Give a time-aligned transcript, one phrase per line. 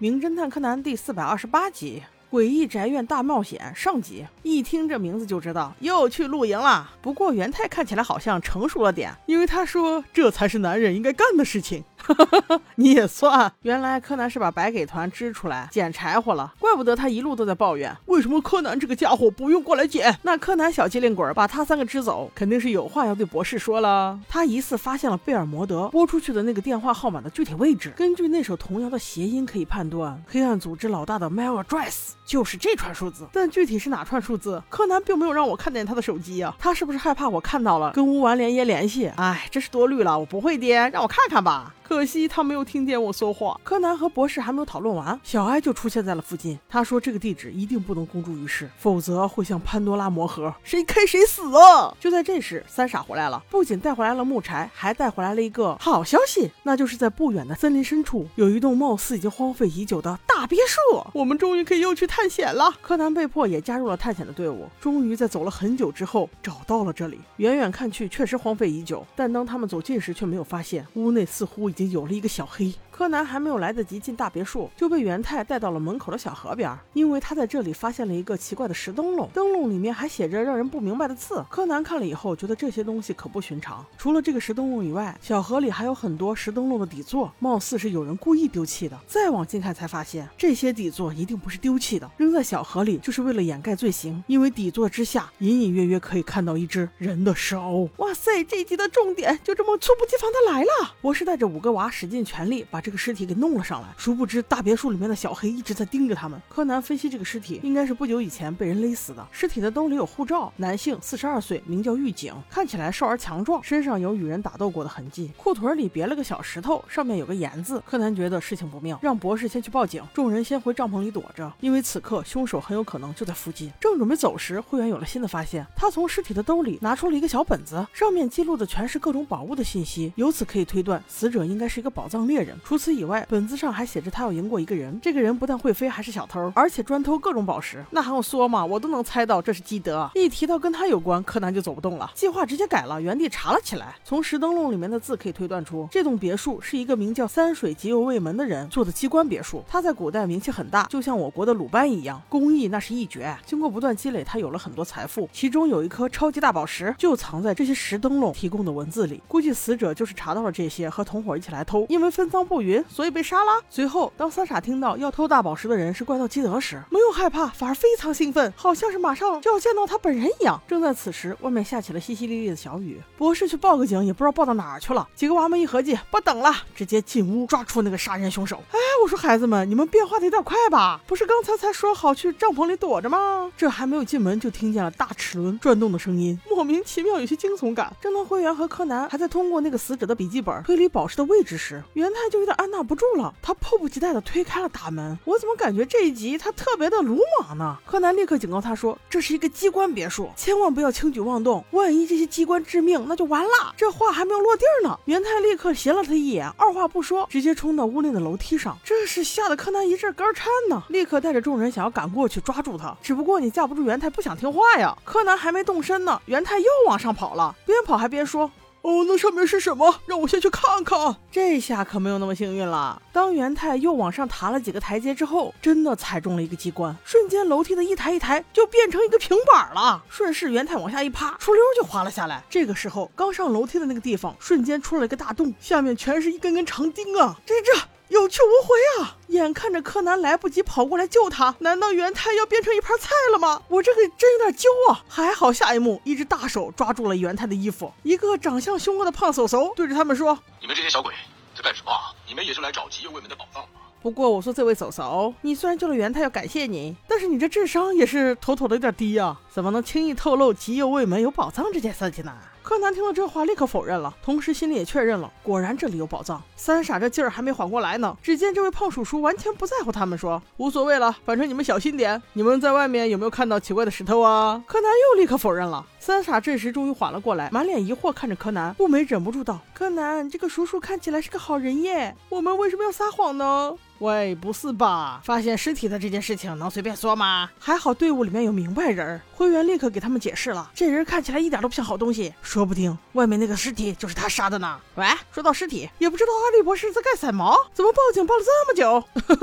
[0.00, 2.04] 名侦探柯南》第四百二十八集。
[2.30, 6.88] 诡异宅院大冒险上集，一听这名字就知道又去露营了。
[7.00, 11.82] 不过元太看起来好像成熟了点，因为他说这才是男人应该干的事情。
[12.76, 20.16] 你也算，原来柯南是把白给团支出来捡柴火了，怪不得他一路都在抱怨，为什么柯南这个家伙不用过来捡？
[20.22, 24.18] 那柯南小机灵鬼把他三个支走，肯定是有话要对博士说了。
[24.28, 33.26] 他疑似发现了贝尔摩德拨出去的那个电话号码的具体位置，根据那首童谣的谐音可以判断，黑暗组织老大的 m a l address 就是这串数字。
[33.32, 36.54] 但具体是哪串数字，柯南并没有让我看见他的手机呀。
[36.58, 39.10] 他是不是害怕我看到了跟乌丸连夜联系？
[39.16, 41.74] 哎，真是多虑了，我不会爹，让我看看吧。
[41.98, 43.60] 可惜他没有听见我说话。
[43.64, 46.56] 柯南和博士还没有讨论完，小艾就出现在了附近。
[46.68, 61.04] 他说：“这个地址一定不能公诸于世，否则会像潘多拉魔盒，谁开谁死啊！”就在这时，三傻回来了，不仅带回来了木柴，还带回来了一个好消息，那就是在不远的森林深处有一栋貌似已经荒废已久的大别墅。
[61.12, 62.72] 我们终于可以又去探险了。
[62.80, 64.68] 柯南被迫也加入了探险的队伍。
[64.80, 67.18] 终于在走了很久之后找到了这里。
[67.38, 71.68] 远远看去确实荒废已久，但当他们走近时，却没有发现屋内似乎。
[71.68, 72.72] 已经有了一个小黑。
[72.98, 81.44] 柯南还没有来得及进大别墅，就被元太带到了门口的小河边，因为他在这里发现了一个奇怪的石灯笼，灯笼里面还写着让人不明白的字。
[81.48, 83.86] 柯南看了以后，觉得这些东西可不寻常。
[83.96, 88.98] 除了这个石灯笼以外，小河里还有很多石灯笼的底座，貌似是有人故意丢弃的。
[89.06, 97.88] 再往近看，才发现这些底座一定不是丢弃的，扔在小河里就是为了掩盖罪行，因为底座之下隐隐约约可以看到一只人的手。
[97.98, 100.96] 哇塞，这一集的重点就这么猝不及防的来了。
[101.00, 106.40] 博士带着五个娃使尽全力把这个尸体给弄了上来，殊不知大别墅里面的小黑一直在盯着他们。
[106.48, 109.28] 柯南分析这个尸体应该是不久以前被人勒死的。
[109.30, 115.30] 尸体的兜里有护照，男性，四十二岁，名叫狱警，看起来瘦而强壮，身上有与人打斗过的痕迹。
[115.36, 117.82] 裤腿里别了个小石头，上面有个言字。
[117.84, 123.70] 柯南觉得事情不妙，让博士先去报警，众人先回帐篷里躲着，因为此刻凶手很有可能就在附近。
[123.78, 132.56] 正准备走时，会员有了新的发现，他从尸体的兜里拿出了一个小本子，上面记录的全是各种宝物的信息，由此可以推断死者应该是一个宝藏猎人。
[132.64, 137.84] 除此以外，本子上还写着他要赢过一个人，这个人不但会飞，还是小偷，而且专偷各种宝石。
[137.90, 138.64] 那还用说吗？
[138.64, 140.08] 我都能猜到这是基德。
[140.14, 143.96] 一提到跟他有关，柯南就走不动了，计划直接改了，原地查了起来。
[144.04, 149.64] 从石灯笼里面的字可以推断出，这栋别墅是一个名叫三水吉右卫门的人做的机关别墅。
[149.68, 153.34] 他在古代名气很大，就像我国的鲁班一样，工艺那是一绝。
[153.46, 159.22] 经过不断积累，他有了很多财富，其中有一颗超级大宝石就藏在这些石灯笼提供的文字里。
[159.28, 163.08] 估计死者就是查到了这些，和同伙一起来偷，因为分赃不匀，云所以。
[163.08, 163.62] 被杀了。
[163.70, 170.60] 随后，当三傻听到要偷大宝石的人是怪盗基德时，没有害怕，反而非常兴奋，好像是马上就要见到他本人一样。
[170.68, 173.00] 正在此时，外面下起了淅淅沥沥的小雨。
[173.16, 175.08] 博士去报个警，也不知道报到哪儿去了。
[175.14, 178.62] 几个娃们一合计，不等了，直接进屋抓出那个杀人凶手。
[178.72, 181.00] 哎，我说孩子们，你们变化的有点快吧？
[181.06, 183.50] 不是刚才才说好去帐篷里躲着吗？
[183.56, 187.90] 这还没有进门，就听见了大齿轮转动的声音，莫名其妙，有些惊悚感。
[188.00, 193.78] 正当灰原和柯南还在通过那个死者的笔记本推理宝石的位置时，元太就有点按捺不住了，他迫。
[193.78, 197.78] 不及待地推开了大门，我怎么感觉这一集他特别的鲁莽呢？
[197.86, 214.92] 柯南立刻警告他说：“这是一个机关别墅，千万不要轻举妄动，万一这些机关致命，那就完了。”这话还没有落地呢，元太立刻斜了他一眼，二话不说，直接冲到屋内的楼梯上，这是吓得柯南一阵肝颤呢，立刻带着众人想要赶过去抓住他，只不过你架不住元太不想听话呀。
[215.04, 218.50] 柯南还没动身呢，元太又往上跑了，边跑还边说。
[218.82, 220.00] 哦，那上面是什么？
[220.06, 221.16] 让我先去看看。
[221.30, 223.00] 这下可没有那么幸运了。
[223.12, 230.02] 当元太又往上爬了几个台阶之后，真的踩中了一个机关，瞬间楼梯的一抬一抬就变成一个平板了。
[230.08, 232.42] 顺势，元太往下一趴，出溜就滑了下来。
[232.48, 237.36] 这个时候，刚上楼梯的那个地方瞬间出了一个大洞，下面全是一根根长钉啊！
[237.44, 237.72] 这这。
[238.08, 239.16] 有去无回啊！
[239.28, 243.62] 眼看着柯南来不及跑过来救他，难道元太要变成一盘菜了吗？
[243.68, 245.04] 我这个真有点揪啊！
[245.08, 251.12] 还好下一幕，一只大手抓住了元太的衣服，一个长相凶恶的胖手手对着他们说：“你们这些小鬼
[251.54, 251.92] 在干什么？
[252.26, 253.68] 你们也是来找极右卫门的宝藏吗？”
[254.00, 259.38] 不过我说这位嫂嫂，你虽然救了元太，要感谢你，但是你这智商也是妥妥的有点低啊！
[259.52, 262.32] 怎么能轻易透露极右卫门有宝藏这件事情呢？
[262.68, 266.42] 柯南听了这话，立刻否认了，同时心里也确认了，果然这里有宝藏。
[266.54, 272.22] 三傻这劲儿还没缓过来呢，只见这位胖叔叔完全不在乎他们，说无所谓了，反正你们小心点。
[272.34, 274.62] 你们在外面有没有看到奇怪的石头啊？
[274.66, 275.86] 柯南又立刻否认了。
[275.98, 285.20] 三傻这时终于缓了过来，满脸疑惑看着柯南，不美忍不住道：“柯南，这个叔叔看起来是个好人耶，我们为什么要撒谎呢？”喂，不是吧？
[285.24, 287.50] 发现尸体的这件事情能随便说吗？
[287.58, 290.70] 还好队伍里面有明白人，灰原立刻给他们解释了。
[290.72, 294.80] 这人看起来一点都不像好东西，说不定外面那个尸体就是他杀的呢。
[294.94, 297.52] 喂，说到尸体，也不知道阿笠博士在干什么？
[297.74, 299.02] 怎么报警报了这么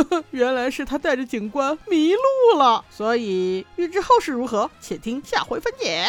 [0.09, 0.23] 久？
[0.31, 2.83] 原来是他带着警官迷路了。
[2.89, 6.07] 所以欲知后事如何，且听下回分解。